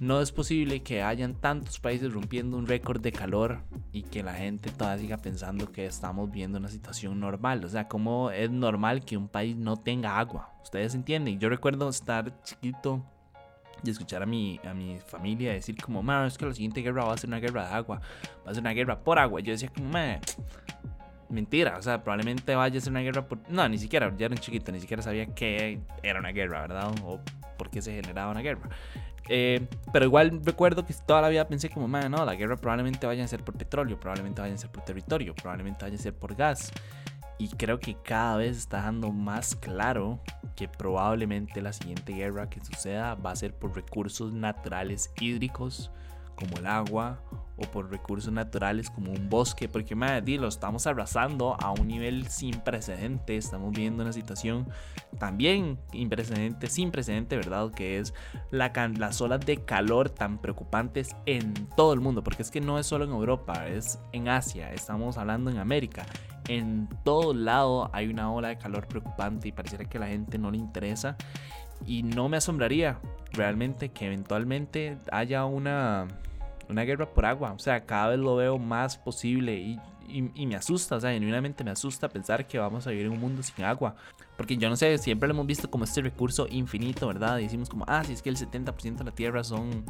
No 0.00 0.20
es 0.20 0.30
posible 0.30 0.82
que 0.82 1.02
hayan 1.02 1.34
tantos 1.34 1.80
países 1.80 2.12
rompiendo 2.12 2.58
un 2.58 2.66
récord 2.66 3.00
de 3.00 3.12
calor 3.12 3.62
y 3.92 4.02
que 4.02 4.22
la 4.22 4.34
gente 4.34 4.70
todavía 4.70 5.02
siga 5.02 5.16
pensando 5.16 5.72
que 5.72 5.86
estamos 5.86 6.30
viendo 6.30 6.58
una 6.58 6.68
situación 6.68 7.18
normal. 7.18 7.64
O 7.64 7.68
sea, 7.68 7.88
¿cómo 7.88 8.30
es 8.30 8.50
normal 8.50 9.04
que 9.06 9.16
un 9.16 9.28
país 9.28 9.56
no 9.56 9.78
tenga 9.78 10.18
agua? 10.18 10.52
Ustedes 10.62 10.94
entienden. 10.94 11.40
Yo 11.40 11.48
recuerdo 11.48 11.88
estar 11.88 12.42
chiquito 12.42 13.02
y 13.82 13.90
escuchar 13.90 14.22
a 14.22 14.26
mi, 14.26 14.60
a 14.64 14.74
mi 14.74 14.98
familia 14.98 15.52
decir 15.52 15.76
como, 15.80 16.02
man, 16.02 16.26
es 16.26 16.36
que 16.36 16.44
la 16.44 16.52
siguiente 16.52 16.82
guerra 16.82 17.04
va 17.04 17.14
a 17.14 17.16
ser 17.16 17.28
una 17.28 17.40
guerra 17.40 17.66
de 17.66 17.74
agua, 17.74 18.00
va 18.46 18.50
a 18.50 18.54
ser 18.54 18.62
una 18.62 18.72
guerra 18.72 19.00
por 19.00 19.18
agua. 19.18 19.40
Yo 19.40 19.52
decía 19.52 19.70
como, 19.74 19.88
man, 19.88 20.20
mentira, 21.30 21.78
o 21.78 21.82
sea, 21.82 22.02
probablemente 22.02 22.54
vaya 22.54 22.78
a 22.78 22.80
ser 22.82 22.90
una 22.90 23.00
guerra 23.00 23.26
por... 23.26 23.38
No, 23.48 23.66
ni 23.66 23.78
siquiera, 23.78 24.12
ya 24.16 24.26
era 24.26 24.34
un 24.34 24.40
chiquito, 24.40 24.72
ni 24.72 24.80
siquiera 24.80 25.02
sabía 25.02 25.26
que 25.26 25.80
era 26.02 26.20
una 26.20 26.32
guerra, 26.32 26.60
¿verdad? 26.60 26.92
O 27.02 27.18
por 27.56 27.70
qué 27.70 27.80
se 27.80 27.94
generaba 27.94 28.30
una 28.30 28.42
guerra. 28.42 28.68
Eh, 29.28 29.66
pero 29.92 30.04
igual 30.04 30.40
recuerdo 30.44 30.86
que 30.86 30.94
toda 30.94 31.22
la 31.22 31.28
vida 31.28 31.48
pensé 31.48 31.68
como, 31.68 31.88
man, 31.88 32.10
no, 32.10 32.24
la 32.24 32.34
guerra 32.34 32.56
probablemente 32.56 33.06
vaya 33.06 33.24
a 33.24 33.28
ser 33.28 33.42
por 33.42 33.56
petróleo, 33.56 33.98
probablemente 33.98 34.40
vaya 34.40 34.54
a 34.54 34.58
ser 34.58 34.70
por 34.70 34.84
territorio, 34.84 35.34
probablemente 35.34 35.84
vaya 35.84 35.96
a 35.96 36.00
ser 36.00 36.14
por 36.14 36.34
gas. 36.34 36.72
Y 37.38 37.48
creo 37.48 37.78
que 37.78 37.96
cada 38.02 38.36
vez 38.36 38.56
está 38.56 38.82
dando 38.82 39.12
más 39.12 39.56
claro 39.56 40.20
que 40.54 40.68
probablemente 40.68 41.60
la 41.60 41.72
siguiente 41.72 42.14
guerra 42.14 42.48
que 42.48 42.64
suceda 42.64 43.14
va 43.14 43.32
a 43.32 43.36
ser 43.36 43.52
por 43.52 43.74
recursos 43.74 44.32
naturales 44.32 45.12
hídricos 45.20 45.90
como 46.36 46.58
el 46.58 46.66
agua 46.66 47.20
o 47.56 47.62
por 47.62 47.90
recursos 47.90 48.32
naturales 48.32 48.90
como 48.90 49.12
un 49.12 49.28
bosque, 49.28 49.68
porque 49.68 49.94
madre, 49.94 50.36
lo 50.36 50.48
estamos 50.48 50.86
arrasando 50.86 51.56
a 51.58 51.70
un 51.70 51.88
nivel 51.88 52.28
sin 52.28 52.60
precedente, 52.60 53.36
estamos 53.36 53.72
viendo 53.72 54.02
una 54.02 54.12
situación 54.12 54.68
también 55.18 55.78
sin 55.90 56.10
precedente, 56.10 56.66
sin 56.66 56.90
precedente, 56.90 57.36
¿verdad? 57.36 57.70
Que 57.72 57.98
es 57.98 58.12
la, 58.50 58.72
las 58.98 59.20
olas 59.20 59.40
de 59.40 59.64
calor 59.64 60.10
tan 60.10 60.38
preocupantes 60.38 61.16
en 61.24 61.54
todo 61.76 61.94
el 61.94 62.00
mundo, 62.00 62.22
porque 62.22 62.42
es 62.42 62.50
que 62.50 62.60
no 62.60 62.78
es 62.78 62.86
solo 62.86 63.04
en 63.06 63.10
Europa, 63.10 63.66
es 63.66 63.98
en 64.12 64.28
Asia, 64.28 64.72
estamos 64.72 65.16
hablando 65.16 65.50
en 65.50 65.58
América, 65.58 66.04
en 66.48 66.88
todo 67.04 67.32
lado 67.32 67.90
hay 67.92 68.08
una 68.08 68.30
ola 68.30 68.48
de 68.48 68.58
calor 68.58 68.86
preocupante 68.86 69.48
y 69.48 69.52
pareciera 69.52 69.86
que 69.86 69.96
a 69.96 70.02
la 70.02 70.08
gente 70.08 70.38
no 70.38 70.50
le 70.50 70.58
interesa 70.58 71.16
y 71.84 72.02
no 72.02 72.28
me 72.28 72.36
asombraría 72.36 72.98
realmente 73.32 73.90
que 73.90 74.06
eventualmente 74.06 74.96
haya 75.10 75.44
una 75.44 76.06
una 76.68 76.82
guerra 76.82 77.06
por 77.06 77.26
agua. 77.26 77.52
O 77.52 77.58
sea, 77.58 77.84
cada 77.84 78.08
vez 78.08 78.18
lo 78.18 78.36
veo 78.36 78.58
más 78.58 78.96
posible 78.96 79.54
y, 79.54 79.80
y, 80.08 80.46
me 80.46 80.56
asusta, 80.56 80.96
o 80.96 81.00
sea, 81.00 81.12
genuinamente 81.12 81.64
me 81.64 81.70
asusta 81.70 82.08
pensar 82.08 82.46
que 82.46 82.58
vamos 82.58 82.86
a 82.86 82.90
vivir 82.90 83.06
en 83.06 83.12
un 83.12 83.20
mundo 83.20 83.42
sin 83.42 83.64
agua. 83.64 83.94
Porque 84.36 84.56
yo 84.56 84.68
no 84.68 84.76
sé, 84.76 84.98
siempre 84.98 85.28
lo 85.28 85.34
hemos 85.34 85.46
visto 85.46 85.70
como 85.70 85.84
este 85.84 86.02
recurso 86.02 86.46
infinito, 86.50 87.06
¿verdad? 87.06 87.38
Y 87.38 87.44
decimos 87.44 87.68
como, 87.68 87.84
ah, 87.88 88.04
si 88.04 88.12
es 88.12 88.22
que 88.22 88.28
el 88.28 88.36
70% 88.36 88.96
de 88.96 89.04
la 89.04 89.10
tierra 89.10 89.44
son, 89.44 89.84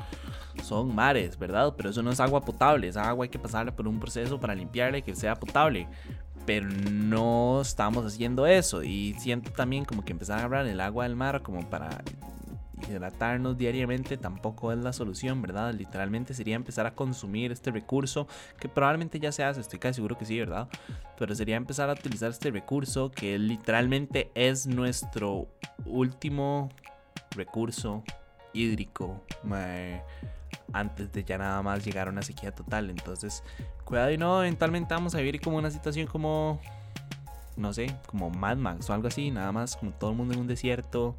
son 0.63 0.95
mares, 0.95 1.39
¿verdad? 1.39 1.75
Pero 1.77 1.91
eso 1.91 2.03
no 2.03 2.11
es 2.11 2.21
agua 2.21 2.41
potable, 2.43 2.89
esa 2.89 3.09
agua 3.09 3.25
hay 3.25 3.29
que 3.29 3.39
pasarla 3.39 3.75
por 3.75 3.89
un 3.89 3.99
proceso 3.99 4.39
para 4.39 4.55
limpiarla 4.55 4.99
y 4.99 5.03
que 5.03 5.15
sea 5.15 5.35
potable. 5.35 5.89
Pero 6.45 6.69
no 6.69 7.61
estamos 7.61 8.05
haciendo 8.05 8.47
eso. 8.47 8.85
Y 8.85 9.15
siento 9.15 9.51
también 9.51 9.85
como 9.85 10.05
que 10.05 10.13
empezar 10.13 10.41
a 10.41 10.45
hablar 10.45 10.67
el 10.67 10.81
agua 10.81 11.05
del 11.05 11.17
mar 11.17 11.43
como 11.43 11.69
para 11.69 12.03
hidratarnos 12.89 13.57
diariamente 13.57 14.17
tampoco 14.17 14.73
es 14.73 14.79
la 14.79 14.93
solución, 14.93 15.41
¿verdad? 15.43 15.73
Literalmente 15.75 16.35
sería 16.35 16.57
empezar 16.57 16.87
a 16.87 16.95
consumir 16.95 17.53
este 17.53 17.71
recurso, 17.71 18.29
que 18.61 18.69
probablemente 18.69 19.19
ya 19.19 19.33
se 19.33 19.45
hace, 19.45 19.61
estoy 19.61 19.79
casi 19.79 19.95
seguro 19.95 20.19
que 20.19 20.25
sí, 20.25 20.39
¿verdad? 20.39 20.69
Pero 21.19 21.35
sería 21.35 21.57
empezar 21.57 21.89
a 21.89 21.95
utilizar 21.95 22.31
este 22.31 22.51
recurso 22.51 23.11
que 23.11 23.39
literalmente 23.39 24.31
es 24.35 24.67
nuestro 24.67 25.49
último 25.85 26.69
recurso 27.31 28.05
hídrico 28.53 29.23
antes 30.73 31.13
de 31.13 31.25
ya 31.25 31.39
nada 31.39 31.63
más 31.63 31.85
llegar 31.85 32.09
a 32.09 32.11
una 32.11 32.23
sequía 32.23 32.53
total. 32.53 32.91
Entonces, 32.91 33.43
cuidado 33.85 34.11
y 34.11 34.19
no, 34.19 34.43
eventualmente 34.43 34.95
vamos 34.95 35.15
a 35.15 35.19
vivir 35.19 35.41
como 35.41 35.57
una 35.57 35.71
situación 35.71 36.07
como, 36.07 36.61
no 37.57 37.73
sé, 37.73 37.97
como 38.07 38.31
Mad 38.31 38.57
Max 38.57 38.89
o 38.91 38.95
algo 38.95 39.09
así, 39.09 39.31
nada 39.31 39.53
más 39.53 39.77
como 39.77 39.93
todo 39.93 40.11
el 40.11 40.17
mundo 40.17 40.35
en 40.35 40.41
un 40.41 40.47
desierto 40.47 41.17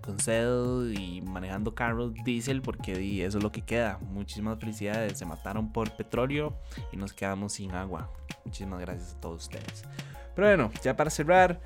con 0.00 0.18
sed 0.18 0.90
y 0.90 1.20
manejando 1.22 1.74
carros 1.74 2.12
diésel 2.24 2.62
porque 2.62 3.24
eso 3.24 3.38
es 3.38 3.44
lo 3.44 3.52
que 3.52 3.62
queda. 3.62 3.98
Muchísimas 4.12 4.58
felicidades, 4.58 5.18
se 5.18 5.24
mataron 5.24 5.72
por 5.72 5.96
petróleo 5.96 6.54
y 6.92 6.96
nos 6.96 7.12
quedamos 7.12 7.54
sin 7.54 7.72
agua. 7.72 8.10
Muchísimas 8.44 8.80
gracias 8.80 9.14
a 9.14 9.20
todos 9.20 9.44
ustedes. 9.44 9.84
Pero 10.34 10.48
bueno, 10.48 10.70
ya 10.82 10.96
para 10.96 11.10
cerrar, 11.10 11.60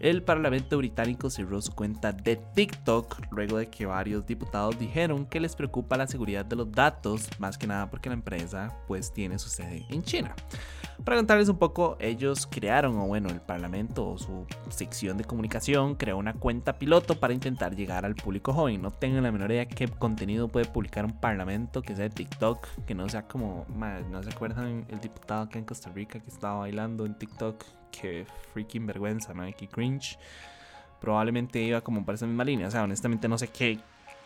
el 0.00 0.22
Parlamento 0.22 0.76
británico 0.78 1.28
cerró 1.30 1.60
su 1.60 1.72
cuenta 1.74 2.12
de 2.12 2.36
TikTok 2.36 3.32
luego 3.32 3.58
de 3.58 3.68
que 3.68 3.86
varios 3.86 4.26
diputados 4.26 4.78
dijeron 4.78 5.26
que 5.26 5.40
les 5.40 5.56
preocupa 5.56 5.96
la 5.96 6.06
seguridad 6.06 6.44
de 6.44 6.56
los 6.56 6.70
datos, 6.70 7.28
más 7.38 7.58
que 7.58 7.66
nada 7.66 7.90
porque 7.90 8.08
la 8.08 8.14
empresa 8.14 8.76
pues 8.86 9.12
tiene 9.12 9.38
su 9.38 9.48
sede 9.48 9.84
en 9.88 10.02
China. 10.02 10.34
Para 11.04 11.16
contarles 11.16 11.48
un 11.48 11.58
poco, 11.58 11.96
ellos 12.00 12.46
crearon, 12.50 12.98
o 12.98 13.06
bueno, 13.06 13.28
el 13.28 13.40
Parlamento 13.40 14.08
o 14.08 14.18
su 14.18 14.46
sección 14.68 15.16
de 15.16 15.24
comunicación 15.24 15.94
creó 15.94 16.16
una 16.16 16.34
cuenta 16.34 16.78
piloto 16.78 17.20
para 17.20 17.32
intentar 17.32 17.76
llegar 17.76 18.04
al 18.04 18.16
público 18.16 18.52
joven. 18.52 18.82
No 18.82 18.90
tengo 18.90 19.20
la 19.20 19.30
menor 19.30 19.52
idea 19.52 19.66
qué 19.66 19.86
contenido 19.86 20.48
puede 20.48 20.66
publicar 20.66 21.04
un 21.04 21.18
Parlamento 21.18 21.82
que 21.82 21.94
sea 21.94 22.08
de 22.08 22.10
TikTok, 22.10 22.66
que 22.84 22.94
no 22.94 23.08
sea 23.08 23.22
como, 23.28 23.64
no 24.10 24.22
se 24.22 24.30
acuerdan 24.30 24.86
el 24.88 24.98
diputado 25.00 25.42
acá 25.42 25.58
en 25.58 25.64
Costa 25.64 25.90
Rica 25.90 26.18
que 26.18 26.30
estaba 26.30 26.58
bailando 26.58 27.06
en 27.06 27.16
TikTok 27.16 27.64
que 27.90 28.26
freaking 28.52 28.86
vergüenza, 28.86 29.34
¿no? 29.34 29.44
Que 29.54 29.68
cringe. 29.68 30.18
Probablemente 31.00 31.60
iba 31.60 31.80
como 31.80 32.04
por 32.04 32.14
esa 32.14 32.26
misma 32.26 32.44
línea. 32.44 32.68
O 32.68 32.70
sea, 32.70 32.84
honestamente 32.84 33.28
no 33.28 33.38
sé 33.38 33.48
qué, 33.48 33.78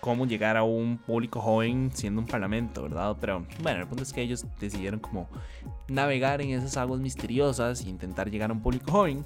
cómo 0.03 0.27
llegar 0.27 0.57
a 0.57 0.65
un 0.65 0.99
público 0.99 1.41
joven 1.41 1.93
siendo 1.95 2.21
un 2.21 2.27
parlamento, 2.27 2.83
¿verdad? 2.83 3.17
Pero 3.21 3.47
bueno, 3.63 3.83
el 3.83 3.87
punto 3.87 4.03
es 4.03 4.13
que 4.13 4.21
ellos 4.21 4.45
decidieron 4.59 4.99
como 4.99 5.29
navegar 5.87 6.43
en 6.43 6.51
esas 6.51 6.77
aguas 6.77 6.99
misteriosas 6.99 7.83
e 7.83 7.89
intentar 7.89 8.29
llegar 8.29 8.51
a 8.51 8.53
un 8.53 8.61
público 8.61 8.91
joven. 8.91 9.25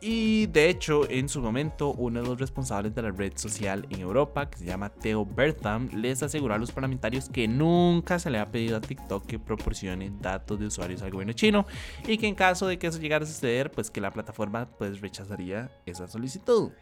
Y 0.00 0.46
de 0.46 0.70
hecho, 0.70 1.08
en 1.08 1.28
su 1.28 1.40
momento, 1.40 1.92
uno 1.92 2.20
de 2.20 2.26
los 2.26 2.40
responsables 2.40 2.96
de 2.96 3.02
la 3.02 3.12
red 3.12 3.32
social 3.36 3.86
en 3.90 4.00
Europa, 4.00 4.50
que 4.50 4.58
se 4.58 4.64
llama 4.64 4.88
Theo 4.88 5.24
Bertham, 5.24 5.88
les 5.94 6.20
aseguró 6.20 6.54
a 6.54 6.58
los 6.58 6.72
parlamentarios 6.72 7.28
que 7.28 7.46
nunca 7.46 8.18
se 8.18 8.28
le 8.30 8.40
ha 8.40 8.50
pedido 8.50 8.76
a 8.78 8.80
TikTok 8.80 9.24
que 9.24 9.38
proporcione 9.38 10.10
datos 10.20 10.58
de 10.58 10.66
usuarios 10.66 11.00
al 11.02 11.12
gobierno 11.12 11.32
chino 11.32 11.64
y 12.08 12.18
que 12.18 12.26
en 12.26 12.34
caso 12.34 12.66
de 12.66 12.76
que 12.76 12.88
eso 12.88 12.98
llegara 12.98 13.24
a 13.24 13.28
suceder, 13.28 13.70
pues 13.70 13.88
que 13.88 14.00
la 14.00 14.10
plataforma 14.10 14.66
pues 14.78 15.00
rechazaría 15.00 15.70
esa 15.86 16.08
solicitud 16.08 16.72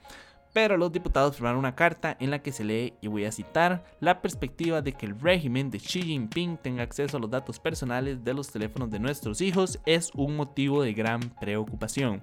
pero 0.56 0.78
los 0.78 0.90
diputados 0.90 1.36
firmaron 1.36 1.58
una 1.58 1.74
carta 1.74 2.16
en 2.18 2.30
la 2.30 2.38
que 2.38 2.50
se 2.50 2.64
lee, 2.64 2.94
y 3.02 3.08
voy 3.08 3.26
a 3.26 3.30
citar, 3.30 3.84
la 4.00 4.22
perspectiva 4.22 4.80
de 4.80 4.94
que 4.94 5.04
el 5.04 5.20
régimen 5.20 5.70
de 5.70 5.76
Xi 5.76 6.00
Jinping 6.00 6.56
tenga 6.56 6.82
acceso 6.82 7.18
a 7.18 7.20
los 7.20 7.28
datos 7.28 7.60
personales 7.60 8.24
de 8.24 8.32
los 8.32 8.50
teléfonos 8.50 8.90
de 8.90 8.98
nuestros 8.98 9.42
hijos 9.42 9.78
es 9.84 10.10
un 10.14 10.34
motivo 10.34 10.82
de 10.82 10.94
gran 10.94 11.20
preocupación. 11.20 12.22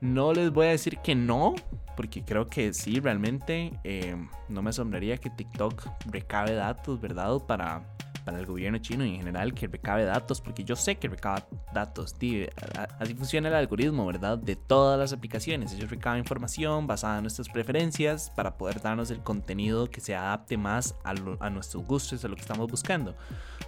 No 0.00 0.32
les 0.32 0.50
voy 0.50 0.66
a 0.66 0.70
decir 0.70 0.98
que 0.98 1.14
no, 1.14 1.54
porque 1.96 2.24
creo 2.24 2.48
que 2.48 2.72
sí, 2.72 2.98
realmente 2.98 3.78
eh, 3.84 4.16
no 4.48 4.62
me 4.62 4.70
asombraría 4.70 5.18
que 5.18 5.30
TikTok 5.30 5.90
recabe 6.06 6.54
datos, 6.54 7.00
¿verdad? 7.00 7.38
Para 7.46 7.84
para 8.24 8.38
el 8.38 8.46
gobierno 8.46 8.78
chino 8.78 9.04
y 9.04 9.14
en 9.14 9.18
general 9.18 9.54
que 9.54 9.66
recabe 9.66 10.04
datos, 10.04 10.40
porque 10.40 10.64
yo 10.64 10.76
sé 10.76 10.96
que 10.96 11.08
recaba 11.08 11.46
datos, 11.72 12.14
tío. 12.14 12.46
Así 12.98 13.14
funciona 13.14 13.48
el 13.48 13.54
algoritmo, 13.54 14.06
¿verdad? 14.06 14.38
De 14.38 14.56
todas 14.56 14.98
las 14.98 15.12
aplicaciones. 15.12 15.72
Ellos 15.72 15.90
recaban 15.90 16.18
información 16.18 16.86
basada 16.86 17.18
en 17.18 17.22
nuestras 17.22 17.48
preferencias 17.48 18.30
para 18.30 18.56
poder 18.56 18.80
darnos 18.80 19.10
el 19.10 19.20
contenido 19.20 19.88
que 19.90 20.00
se 20.00 20.14
adapte 20.14 20.56
más 20.56 20.94
a, 21.04 21.14
a 21.40 21.50
nuestros 21.50 21.84
gustos, 21.84 22.24
a 22.24 22.28
lo 22.28 22.36
que 22.36 22.42
estamos 22.42 22.70
buscando. 22.70 23.14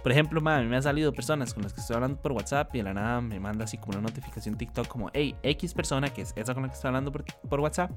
Por 0.01 0.11
ejemplo, 0.11 0.41
a 0.49 0.59
mí 0.59 0.67
me 0.67 0.75
han 0.75 0.83
salido 0.83 1.13
personas 1.13 1.53
con 1.53 1.63
las 1.63 1.73
que 1.73 1.81
estoy 1.81 1.95
hablando 1.95 2.21
por 2.21 2.33
WhatsApp 2.33 2.75
y 2.75 2.79
de 2.79 2.83
la 2.83 2.93
nada 2.93 3.21
me 3.21 3.39
manda 3.39 3.63
así 3.63 3.77
como 3.77 3.93
una 3.93 4.01
notificación 4.01 4.57
TikTok 4.57 4.87
como, 4.87 5.09
hey, 5.13 5.35
X 5.43 5.73
persona, 5.73 6.09
que 6.13 6.23
es 6.23 6.33
esa 6.35 6.53
con 6.53 6.63
la 6.63 6.69
que 6.69 6.75
estoy 6.75 6.89
hablando 6.89 7.11
por, 7.11 7.23
por 7.23 7.59
WhatsApp, 7.61 7.91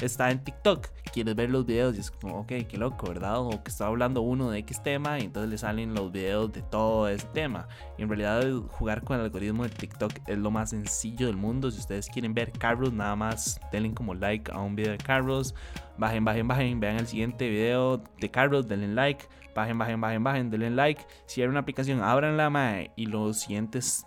está 0.00 0.30
en 0.30 0.42
TikTok, 0.44 0.88
quieres 1.12 1.34
ver 1.34 1.48
los 1.48 1.64
videos 1.64 1.96
y 1.96 2.00
es 2.00 2.10
como, 2.10 2.40
ok, 2.40 2.52
qué 2.68 2.76
loco, 2.76 3.08
¿verdad? 3.08 3.38
O 3.38 3.62
que 3.62 3.70
está 3.70 3.86
hablando 3.86 4.20
uno 4.20 4.50
de 4.50 4.58
X 4.58 4.82
tema 4.82 5.18
y 5.18 5.22
entonces 5.22 5.50
le 5.50 5.56
salen 5.56 5.94
los 5.94 6.12
videos 6.12 6.52
de 6.52 6.60
todo 6.60 7.08
ese 7.08 7.26
tema. 7.28 7.68
En 7.96 8.08
realidad 8.08 8.44
jugar 8.68 9.02
con 9.02 9.18
el 9.18 9.24
algoritmo 9.24 9.62
de 9.62 9.70
TikTok 9.70 10.12
es 10.26 10.36
lo 10.36 10.50
más 10.50 10.70
sencillo 10.70 11.26
del 11.26 11.36
mundo. 11.36 11.70
Si 11.70 11.78
ustedes 11.78 12.08
quieren 12.08 12.34
ver 12.34 12.52
Carlos, 12.52 12.92
nada 12.92 13.16
más 13.16 13.58
denle 13.72 13.94
como 13.94 14.14
like 14.14 14.52
a 14.52 14.58
un 14.58 14.76
video 14.76 14.92
de 14.92 14.98
Carlos. 14.98 15.54
Bajen, 15.96 16.24
bajen, 16.24 16.46
bajen, 16.46 16.80
vean 16.80 16.96
el 16.96 17.06
siguiente 17.06 17.48
video 17.48 18.02
de 18.20 18.30
Carlos, 18.30 18.68
denle 18.68 18.88
like. 18.88 19.24
Bajen, 19.54 19.78
bajen, 19.78 19.98
bajen, 19.98 20.22
bajen, 20.22 20.50
denle 20.50 20.68
like. 20.68 21.02
Si 21.24 21.40
hay 21.40 21.48
una 21.48 21.60
aplicación, 21.60 22.02
abran 22.02 22.36
la 22.36 22.50
mae 22.50 22.90
y 22.94 23.06
los 23.06 23.40
siguientes 23.40 24.04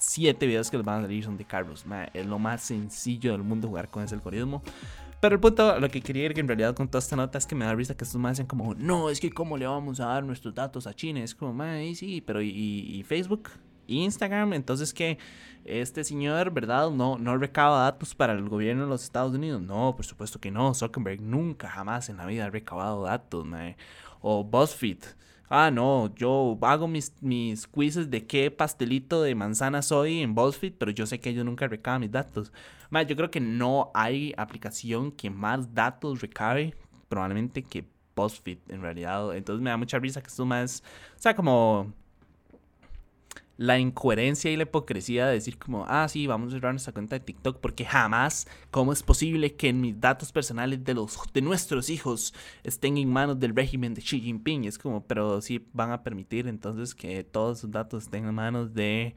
siete 0.00 0.46
videos 0.46 0.70
que 0.70 0.78
les 0.78 0.84
van 0.84 1.00
a 1.00 1.02
salir 1.02 1.22
son 1.22 1.36
de 1.36 1.44
Carlos. 1.44 1.84
es 2.14 2.26
lo 2.26 2.38
más 2.38 2.62
sencillo 2.62 3.32
del 3.32 3.42
mundo 3.42 3.68
jugar 3.68 3.88
con 3.88 4.02
ese 4.02 4.14
algoritmo. 4.14 4.62
Pero 5.20 5.34
el 5.34 5.40
punto, 5.40 5.78
lo 5.78 5.88
que 5.90 6.00
quería 6.00 6.24
ir 6.24 6.38
en 6.38 6.48
realidad 6.48 6.74
con 6.74 6.88
toda 6.88 7.00
esta 7.00 7.14
nota 7.14 7.36
es 7.36 7.46
que 7.46 7.54
me 7.54 7.66
da 7.66 7.74
risa 7.74 7.94
que 7.94 8.04
estos 8.04 8.18
más 8.18 8.32
dicen 8.32 8.46
como, 8.46 8.74
no, 8.74 9.10
es 9.10 9.20
que 9.20 9.30
cómo 9.30 9.58
le 9.58 9.66
vamos 9.66 10.00
a 10.00 10.06
dar 10.06 10.24
nuestros 10.24 10.54
datos 10.54 10.86
a 10.86 10.94
China. 10.94 11.22
Es 11.22 11.34
como, 11.34 11.52
man, 11.52 11.94
sí, 11.94 12.22
pero 12.22 12.40
¿y, 12.40 13.04
Facebook? 13.06 13.50
¿Y 13.86 14.02
Instagram? 14.04 14.54
Entonces 14.54 14.94
que 14.94 15.18
este 15.66 16.04
señor, 16.04 16.50
¿verdad? 16.52 16.90
No, 16.90 17.18
no 17.18 17.36
recaba 17.36 17.82
datos 17.82 18.14
para 18.14 18.32
el 18.32 18.48
gobierno 18.48 18.84
de 18.84 18.88
los 18.88 19.02
Estados 19.02 19.34
Unidos. 19.34 19.60
No, 19.60 19.94
por 19.94 20.06
supuesto 20.06 20.40
que 20.40 20.50
no. 20.50 20.72
Zuckerberg 20.72 21.20
nunca, 21.20 21.68
jamás 21.68 22.08
en 22.08 22.16
la 22.16 22.24
vida 22.24 22.46
ha 22.46 22.50
recabado 22.50 23.02
datos, 23.02 23.44
man. 23.44 23.76
O 24.22 24.42
BuzzFeed 24.42 25.00
ah, 25.50 25.70
no, 25.70 26.14
yo 26.14 26.56
hago 26.62 26.88
mis, 26.88 27.12
mis 27.20 27.66
quizzes 27.66 28.08
de 28.08 28.26
qué 28.26 28.50
pastelito 28.50 29.22
de 29.22 29.34
manzana 29.34 29.82
soy 29.82 30.20
en 30.20 30.34
BuzzFeed, 30.34 30.74
pero 30.78 30.92
yo 30.92 31.06
sé 31.06 31.20
que 31.20 31.30
ellos 31.30 31.44
nunca 31.44 31.66
recaban 31.66 32.00
mis 32.00 32.10
datos. 32.10 32.52
yo 33.06 33.16
creo 33.16 33.30
que 33.30 33.40
no 33.40 33.90
hay 33.92 34.32
aplicación 34.36 35.12
que 35.12 35.28
más 35.28 35.74
datos 35.74 36.20
recabe, 36.20 36.74
probablemente 37.08 37.62
que 37.64 37.84
BuzzFeed 38.14 38.58
en 38.68 38.80
realidad. 38.80 39.36
Entonces 39.36 39.62
me 39.62 39.70
da 39.70 39.76
mucha 39.76 39.98
risa 39.98 40.22
que 40.22 40.28
esto 40.28 40.46
más, 40.46 40.82
o 41.16 41.20
sea, 41.20 41.34
como 41.34 41.92
la 43.60 43.78
incoherencia 43.78 44.50
y 44.50 44.56
la 44.56 44.62
hipocresía 44.62 45.26
de 45.26 45.34
decir 45.34 45.58
como, 45.58 45.84
ah, 45.86 46.08
sí, 46.08 46.26
vamos 46.26 46.48
a 46.48 46.52
cerrar 46.52 46.72
nuestra 46.72 46.94
cuenta 46.94 47.16
de 47.16 47.20
TikTok 47.20 47.60
porque 47.60 47.84
jamás, 47.84 48.48
¿cómo 48.70 48.90
es 48.90 49.02
posible 49.02 49.54
que 49.54 49.70
mis 49.74 50.00
datos 50.00 50.32
personales 50.32 50.82
de, 50.82 50.94
los, 50.94 51.18
de 51.34 51.42
nuestros 51.42 51.90
hijos 51.90 52.32
estén 52.64 52.96
en 52.96 53.12
manos 53.12 53.38
del 53.38 53.54
régimen 53.54 53.92
de 53.92 54.00
Xi 54.00 54.18
Jinping? 54.18 54.64
Es 54.64 54.78
como, 54.78 55.04
pero 55.04 55.42
sí 55.42 55.62
van 55.74 55.90
a 55.92 56.02
permitir 56.02 56.48
entonces 56.48 56.94
que 56.94 57.22
todos 57.22 57.58
sus 57.58 57.70
datos 57.70 58.04
estén 58.04 58.26
en 58.26 58.34
manos 58.34 58.72
de, 58.72 59.14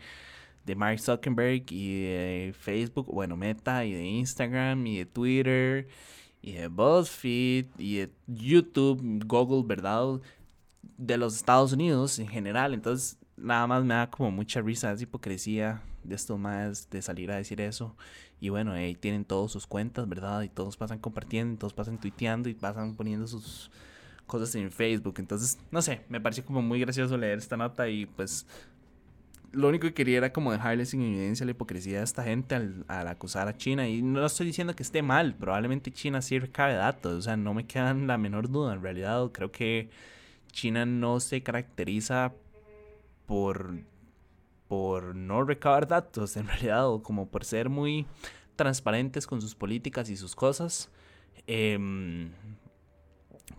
de 0.66 0.76
Mark 0.76 1.00
Zuckerberg 1.00 1.64
y 1.72 2.02
de 2.02 2.54
Facebook, 2.60 3.08
bueno, 3.14 3.38
Meta 3.38 3.86
y 3.86 3.94
de 3.94 4.04
Instagram 4.06 4.86
y 4.88 4.98
de 4.98 5.06
Twitter 5.06 5.88
y 6.42 6.52
de 6.52 6.68
BuzzFeed 6.68 7.68
y 7.78 7.96
de 7.96 8.12
YouTube, 8.28 9.24
Google, 9.26 9.64
¿verdad? 9.66 10.20
De 10.98 11.16
los 11.16 11.34
Estados 11.38 11.72
Unidos 11.72 12.20
en 12.20 12.28
general. 12.28 12.74
Entonces, 12.74 13.18
nada 13.38 13.68
más 13.68 13.84
me 13.84 13.94
da 13.94 14.10
como 14.10 14.32
mucha 14.32 14.62
risa 14.62 14.92
esa 14.92 15.04
hipocresía 15.04 15.82
de 16.04 16.16
esto 16.16 16.38
más, 16.38 16.90
de 16.90 17.02
salir 17.02 17.32
a 17.32 17.38
decir 17.38 17.62
eso. 17.62 17.96
Y 18.40 18.50
bueno, 18.50 18.74
ahí 18.74 18.96
tienen 18.96 19.26
todas 19.26 19.52
sus 19.52 19.68
cuentas, 19.68 20.08
¿verdad? 20.08 20.42
Y 20.42 20.50
todos 20.50 20.76
pasan 20.76 21.00
compartiendo, 21.00 21.60
todos 21.60 21.74
pasan 21.74 22.00
tuiteando 22.00 22.50
y 22.50 22.54
pasan 22.54 22.96
poniendo 22.96 23.28
sus 23.28 23.72
cosas 24.26 24.54
en 24.56 24.72
Facebook. 24.72 25.16
Entonces, 25.18 25.58
no 25.72 25.82
sé, 25.82 26.02
me 26.10 26.20
pareció 26.20 26.46
como 26.46 26.62
muy 26.62 26.80
gracioso 26.80 27.18
leer 27.18 27.38
esta 27.38 27.58
nota 27.58 27.88
y 27.88 28.06
pues 28.06 28.46
lo 29.54 29.70
único 29.70 29.88
que 29.88 29.94
quería 29.94 30.18
era 30.18 30.34
como 30.34 30.52
dejarles 30.52 30.94
en 30.94 31.04
evidencia 31.04 31.46
la 31.46 31.52
hipocresía 31.52 32.00
de 32.00 32.04
esta 32.04 32.24
gente 32.24 32.56
al, 32.56 32.86
al, 32.88 33.08
acusar 33.08 33.48
a 33.48 33.56
China. 33.56 33.88
Y 33.88 34.02
no 34.02 34.26
estoy 34.26 34.48
diciendo 34.48 34.76
que 34.76 34.84
esté 34.84 35.02
mal, 35.02 35.36
probablemente 35.36 35.92
China 35.92 36.22
sí 36.22 36.40
recabe 36.40 36.74
datos, 36.74 37.14
o 37.14 37.22
sea, 37.22 37.38
no 37.38 37.54
me 37.54 37.66
quedan 37.66 38.08
la 38.08 38.18
menor 38.18 38.50
duda. 38.50 38.74
En 38.74 38.82
realidad, 38.82 39.32
creo 39.32 39.52
que 39.52 39.90
China 40.52 40.86
no 40.86 41.20
se 41.20 41.44
caracteriza 41.44 42.34
por 43.26 43.84
por 44.68 45.16
no 45.16 45.44
recabar 45.44 45.88
datos, 45.88 46.36
en 46.36 46.48
realidad, 46.48 46.88
o 46.88 47.04
como 47.04 47.30
por 47.30 47.46
ser 47.46 47.70
muy 47.70 48.08
transparentes 48.56 49.28
con 49.28 49.40
sus 49.40 49.54
políticas 49.54 50.10
y 50.10 50.18
sus 50.18 50.36
cosas. 50.36 50.90
Em, 51.46 52.32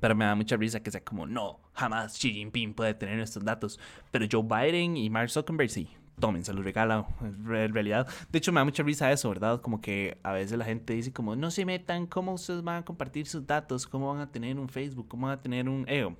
pero 0.01 0.17
me 0.17 0.25
da 0.25 0.35
mucha 0.35 0.57
risa 0.57 0.83
que 0.83 0.91
sea 0.91 1.05
como, 1.05 1.25
no, 1.25 1.61
jamás 1.73 2.15
Xi 2.19 2.33
Jinping 2.33 2.75
puede 2.75 2.95
tener 2.95 3.21
estos 3.21 3.45
datos. 3.45 3.79
Pero 4.11 4.27
Joe 4.31 4.43
Biden 4.43 4.97
y 4.97 5.09
Mark 5.09 5.31
Zuckerberg 5.31 5.71
sí, 5.71 5.89
tomen, 6.19 6.45
se 6.45 6.53
los 6.53 6.65
regala 6.65 7.07
en 7.21 7.73
realidad. 7.73 8.09
De 8.31 8.39
hecho, 8.39 8.51
me 8.51 8.61
da 8.61 8.65
mucha 8.65 8.83
risa 8.83 9.13
eso, 9.13 9.29
¿verdad? 9.29 9.61
Como 9.61 9.81
que 9.81 10.19
a 10.23 10.33
veces 10.33 10.59
la 10.59 10.65
gente 10.65 10.95
dice 10.95 11.13
como, 11.13 11.37
no 11.37 11.51
se 11.51 11.65
metan, 11.65 12.07
¿cómo 12.07 12.35
ustedes 12.35 12.63
van 12.63 12.79
a 12.79 12.85
compartir 12.85 13.27
sus 13.27 13.47
datos? 13.47 13.87
¿Cómo 13.87 14.13
van 14.13 14.21
a 14.21 14.31
tener 14.33 14.59
un 14.59 14.69
Facebook? 14.69 15.07
¿Cómo 15.09 15.29
van 15.29 15.39
a 15.39 15.43
tener 15.43 15.69
un... 15.69 15.85
Eh, 15.89 16.13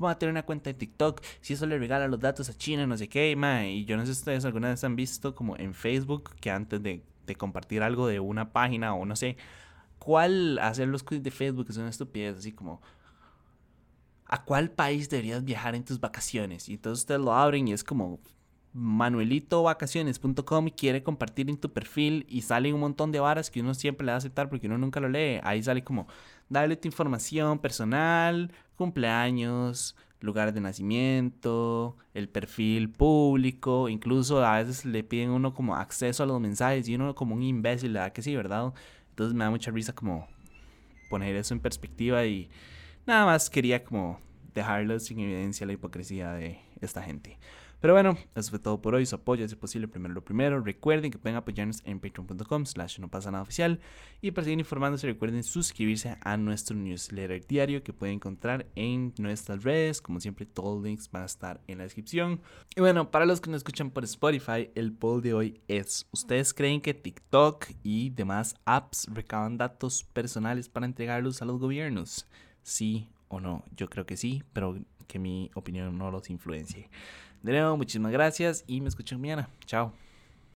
¿Cómo 0.00 0.08
a 0.08 0.18
tener 0.18 0.32
una 0.32 0.46
cuenta 0.46 0.70
de 0.70 0.74
TikTok? 0.74 1.20
Si 1.42 1.52
eso 1.52 1.66
le 1.66 1.78
regala 1.78 2.08
los 2.08 2.18
datos 2.18 2.48
a 2.48 2.56
China, 2.56 2.86
no 2.86 2.96
sé 2.96 3.06
qué, 3.06 3.36
Y 3.68 3.84
yo 3.84 3.98
no 3.98 4.06
sé 4.06 4.14
si 4.14 4.20
ustedes 4.20 4.46
alguna 4.46 4.70
vez 4.70 4.82
han 4.82 4.96
visto 4.96 5.34
como 5.34 5.58
en 5.58 5.74
Facebook 5.74 6.30
que 6.40 6.50
antes 6.50 6.82
de, 6.82 7.04
de 7.26 7.36
compartir 7.36 7.82
algo 7.82 8.06
de 8.06 8.18
una 8.18 8.50
página 8.50 8.94
o 8.94 9.04
no 9.04 9.14
sé, 9.14 9.36
cuál 9.98 10.58
hacer 10.60 10.88
los 10.88 11.02
quiz 11.02 11.22
de 11.22 11.30
Facebook 11.30 11.66
es 11.68 11.76
una 11.76 11.90
estupidez, 11.90 12.38
así 12.38 12.50
como 12.50 12.80
¿a 14.24 14.42
cuál 14.42 14.70
país 14.70 15.10
deberías 15.10 15.44
viajar 15.44 15.74
en 15.74 15.84
tus 15.84 16.00
vacaciones? 16.00 16.70
Y 16.70 16.74
entonces 16.74 17.00
ustedes 17.02 17.20
lo 17.20 17.34
abren 17.34 17.68
y 17.68 17.74
es 17.74 17.84
como 17.84 18.20
manuelitovacaciones.com 18.72 20.68
y 20.68 20.70
quiere 20.70 21.02
compartir 21.02 21.50
en 21.50 21.58
tu 21.58 21.74
perfil 21.74 22.24
y 22.26 22.40
salen 22.40 22.72
un 22.74 22.80
montón 22.80 23.12
de 23.12 23.20
varas 23.20 23.50
que 23.50 23.60
uno 23.60 23.74
siempre 23.74 24.06
le 24.06 24.12
va 24.12 24.14
a 24.16 24.18
aceptar 24.18 24.48
porque 24.48 24.66
uno 24.66 24.78
nunca 24.78 24.98
lo 25.00 25.10
lee. 25.10 25.40
Ahí 25.42 25.62
sale 25.62 25.84
como, 25.84 26.06
dale 26.48 26.76
tu 26.76 26.88
información 26.88 27.58
personal, 27.58 28.50
cumpleaños, 28.80 29.94
lugar 30.20 30.54
de 30.54 30.60
nacimiento, 30.62 31.98
el 32.14 32.30
perfil 32.30 32.88
público, 32.88 33.90
incluso 33.90 34.42
a 34.42 34.56
veces 34.56 34.86
le 34.86 35.04
piden 35.04 35.28
uno 35.28 35.52
como 35.52 35.76
acceso 35.76 36.22
a 36.22 36.26
los 36.26 36.40
mensajes 36.40 36.88
y 36.88 36.94
uno 36.94 37.14
como 37.14 37.34
un 37.34 37.42
imbécil, 37.42 37.92
¿verdad 37.92 38.12
que 38.14 38.22
sí, 38.22 38.34
verdad? 38.34 38.72
Entonces 39.10 39.34
me 39.34 39.44
da 39.44 39.50
mucha 39.50 39.70
risa 39.70 39.94
como 39.94 40.26
poner 41.10 41.36
eso 41.36 41.52
en 41.52 41.60
perspectiva 41.60 42.24
y 42.24 42.48
nada 43.06 43.26
más 43.26 43.50
quería 43.50 43.84
como 43.84 44.18
dejarlo 44.54 44.98
sin 44.98 45.20
evidencia 45.20 45.66
la 45.66 45.74
hipocresía 45.74 46.32
de 46.32 46.58
esta 46.80 47.02
gente. 47.02 47.38
Pero 47.80 47.94
bueno, 47.94 48.16
eso 48.34 48.50
fue 48.50 48.58
todo 48.58 48.82
por 48.82 48.94
hoy. 48.94 49.06
Su 49.06 49.16
apoyo 49.16 49.44
es 49.44 49.54
posible 49.54 49.88
primero 49.88 50.12
lo 50.12 50.22
primero. 50.22 50.60
Recuerden 50.60 51.10
que 51.10 51.18
pueden 51.18 51.36
apoyarnos 51.36 51.82
en 51.84 51.98
patreon.com 51.98 52.66
slash 52.66 52.98
no 53.00 53.08
pasa 53.08 53.30
nada 53.30 53.42
oficial. 53.42 53.80
Y 54.20 54.32
para 54.32 54.44
seguir 54.44 54.58
informándose 54.58 55.06
recuerden 55.06 55.42
suscribirse 55.42 56.16
a 56.20 56.36
nuestro 56.36 56.76
newsletter 56.76 57.46
diario 57.46 57.82
que 57.82 57.94
pueden 57.94 58.16
encontrar 58.16 58.66
en 58.74 59.14
nuestras 59.18 59.64
redes. 59.64 60.02
Como 60.02 60.20
siempre, 60.20 60.44
todos 60.44 60.76
los 60.76 60.84
links 60.84 61.10
van 61.10 61.22
a 61.22 61.26
estar 61.26 61.60
en 61.66 61.78
la 61.78 61.84
descripción. 61.84 62.42
Y 62.76 62.80
bueno, 62.80 63.10
para 63.10 63.24
los 63.24 63.40
que 63.40 63.50
nos 63.50 63.58
escuchan 63.58 63.90
por 63.90 64.04
Spotify, 64.04 64.70
el 64.74 64.92
poll 64.92 65.22
de 65.22 65.32
hoy 65.32 65.60
es, 65.66 66.06
¿ustedes 66.12 66.52
creen 66.52 66.82
que 66.82 66.92
TikTok 66.92 67.66
y 67.82 68.10
demás 68.10 68.56
apps 68.66 69.08
recaban 69.10 69.56
datos 69.56 70.04
personales 70.04 70.68
para 70.68 70.86
entregarlos 70.86 71.40
a 71.40 71.46
los 71.46 71.58
gobiernos? 71.58 72.26
Sí 72.62 73.08
o 73.28 73.40
no, 73.40 73.64
yo 73.74 73.88
creo 73.88 74.04
que 74.04 74.16
sí, 74.16 74.42
pero 74.52 74.76
que 75.06 75.18
mi 75.18 75.50
opinión 75.54 75.96
no 75.96 76.10
los 76.10 76.30
influencie. 76.30 76.88
De 77.42 77.52
nuevo, 77.52 77.76
muchísimas 77.76 78.12
gracias 78.12 78.64
y 78.66 78.80
me 78.80 78.88
escuchan 78.88 79.20
mañana. 79.20 79.48
Chao. 79.66 79.92